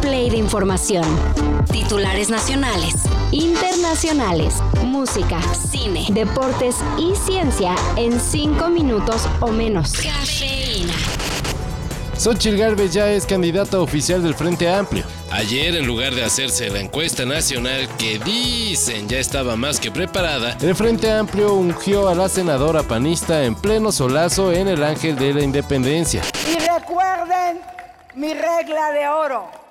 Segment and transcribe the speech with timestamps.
[0.00, 1.04] play de información.
[1.70, 2.94] Titulares nacionales,
[3.30, 4.54] internacionales,
[4.84, 9.92] música, cine, deportes y ciencia en 5 minutos o menos.
[9.92, 10.94] Cafeína.
[12.16, 15.04] Xochitl Gálvez ya es candidata oficial del Frente Amplio.
[15.30, 20.56] Ayer, en lugar de hacerse la encuesta nacional que dicen ya estaba más que preparada,
[20.60, 25.32] El Frente Amplio ungió a la senadora panista en pleno solazo en el Ángel de
[25.32, 26.22] la Independencia.
[26.50, 27.60] Y recuerden
[28.16, 29.67] mi regla de oro.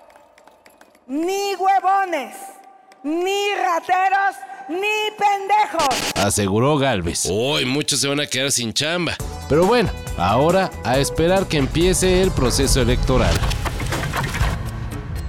[1.09, 2.35] Ni huevones,
[3.01, 4.35] ni rateros,
[4.67, 6.11] ni pendejos.
[6.15, 7.29] Aseguró Gálvez.
[7.31, 9.15] hoy muchos se van a quedar sin chamba.
[9.47, 13.33] Pero bueno, ahora a esperar que empiece el proceso electoral.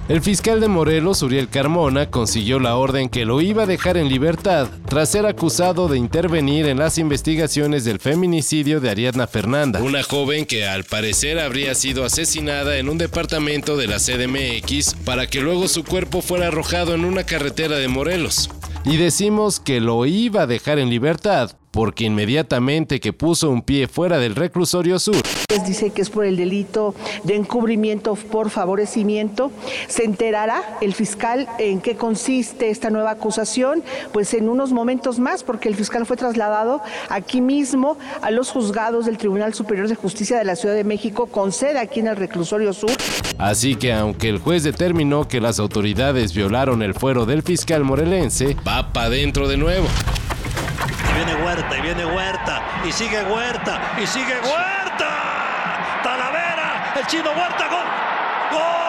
[0.09, 4.09] El fiscal de Morelos, Uriel Carmona, consiguió la orden que lo iba a dejar en
[4.09, 9.83] libertad tras ser acusado de intervenir en las investigaciones del feminicidio de Ariadna Fernanda.
[9.83, 15.27] Una joven que al parecer habría sido asesinada en un departamento de la CDMX para
[15.27, 18.49] que luego su cuerpo fuera arrojado en una carretera de Morelos.
[18.85, 23.87] Y decimos que lo iba a dejar en libertad porque inmediatamente que puso un pie
[23.87, 25.21] fuera del reclusorio sur,
[25.65, 29.51] dice que es por el delito de encubrimiento por favorecimiento.
[29.87, 35.43] Se enterará el fiscal en qué consiste esta nueva acusación, pues en unos momentos más,
[35.43, 40.37] porque el fiscal fue trasladado aquí mismo a los juzgados del Tribunal Superior de Justicia
[40.37, 42.91] de la Ciudad de México, con sede aquí en el reclusorio sur.
[43.37, 48.57] Así que aunque el juez determinó que las autoridades violaron el fuero del fiscal morelense,
[48.69, 49.87] Va para adentro de nuevo.
[51.09, 56.01] Y viene Huerta, y viene Huerta, y sigue Huerta, y sigue Huerta.
[56.03, 57.87] Talavera, el chino Huerta, gol.
[58.51, 58.88] ¡Gol!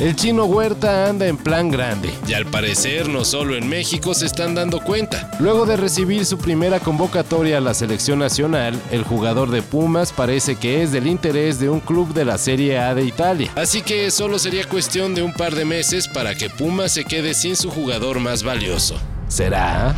[0.00, 2.10] El chino Huerta anda en plan grande.
[2.26, 5.30] Y al parecer no solo en México se están dando cuenta.
[5.40, 10.56] Luego de recibir su primera convocatoria a la selección nacional, el jugador de Pumas parece
[10.56, 13.50] que es del interés de un club de la Serie A de Italia.
[13.56, 17.34] Así que solo sería cuestión de un par de meses para que Puma se quede
[17.34, 18.96] sin su jugador más valioso.
[19.28, 19.94] ¿Será?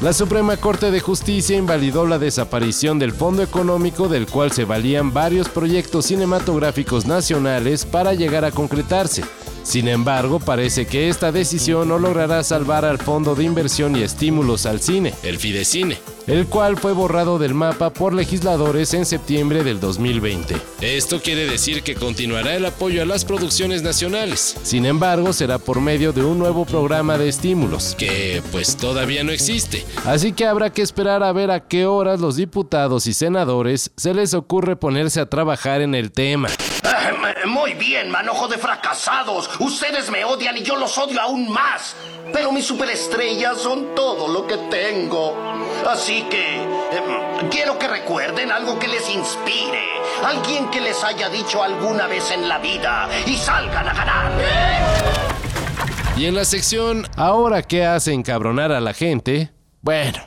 [0.00, 5.12] La Suprema Corte de Justicia invalidó la desaparición del fondo económico del cual se valían
[5.12, 9.24] varios proyectos cinematográficos nacionales para llegar a concretarse.
[9.68, 14.64] Sin embargo, parece que esta decisión no logrará salvar al Fondo de Inversión y Estímulos
[14.64, 15.98] al Cine, El Fidecine.
[16.26, 20.56] el cual fue borrado del mapa por legisladores en septiembre del 2020.
[20.80, 25.82] Esto quiere decir que continuará el apoyo a las producciones nacionales, Sin embargo, será por
[25.82, 27.94] medio de un nuevo programa de estímulos.
[27.98, 29.84] que pues todavía no existe.
[30.06, 34.14] Así que habrá que esperar a ver a qué horas los diputados y senadores se
[34.14, 36.48] les ocurre ponerse a trabajar en el tema.
[37.46, 39.50] Muy bien, manojo de fracasados.
[39.58, 41.96] Ustedes me odian y yo los odio aún más.
[42.32, 45.34] Pero mis superestrellas son todo lo que tengo.
[45.86, 49.84] Así que em, quiero que recuerden algo que les inspire.
[50.24, 54.32] Alguien que les haya dicho alguna vez en la vida y salgan a ganar.
[56.16, 59.52] Y en la sección Ahora, ¿qué hace encabronar a la gente?
[59.80, 60.18] Bueno,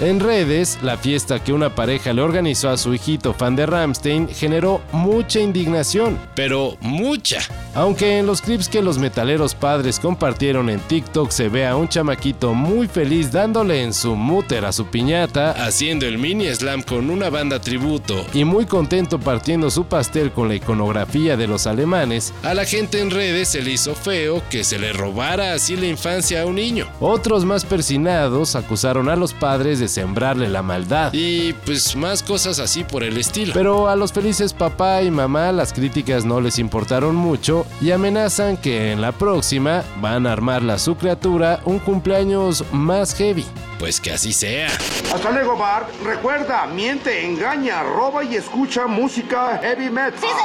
[0.00, 4.28] en redes, la fiesta que una pareja le organizó a su hijito fan de Ramstein
[4.28, 6.18] generó mucha indignación.
[6.34, 7.40] pero mucha.
[7.74, 11.88] Aunque en los clips que los metaleros padres compartieron en TikTok se ve a un
[11.88, 17.10] chamaquito muy feliz dándole en su múter a su piñata Haciendo el mini slam con
[17.10, 18.24] una banda tributo.
[18.34, 23.00] y muy contento partiendo su pastel con la iconografía de los alemanes, A la gente
[23.00, 26.56] en redes se le hizo feo que se le robara así la infancia a un
[26.56, 26.86] niño.
[27.00, 31.12] otros más persinados acusaron a los padres de sembrarle la maldad.
[31.12, 33.52] Y pues más cosas así por el estilo.
[33.54, 38.56] Pero a los felices papá y mamá las críticas no les importaron mucho y amenazan
[38.56, 43.46] que en la próxima van a armarle a su criatura un cumpleaños más heavy.
[43.78, 44.68] Pues que así sea.
[45.14, 45.88] Hasta luego, Bart.
[46.04, 50.20] Recuerda, miente, engaña, roba y escucha música heavy metal.
[50.20, 50.44] Todo